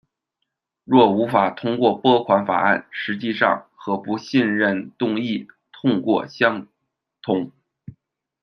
[0.83, 6.67] 若无法通过拨款法案，实际上和不信任动议痛过相
[7.21, 7.51] 同。